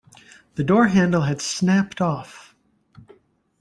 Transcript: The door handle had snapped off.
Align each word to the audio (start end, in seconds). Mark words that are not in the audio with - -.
The 0.55 0.63
door 0.63 0.87
handle 0.87 1.21
had 1.21 1.41
snapped 1.43 2.01
off. 2.01 2.55